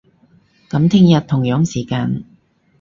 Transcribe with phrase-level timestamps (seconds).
[0.67, 2.23] 噉聽日，同樣時間